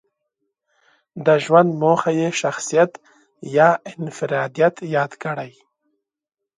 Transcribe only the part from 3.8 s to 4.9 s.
انفراديت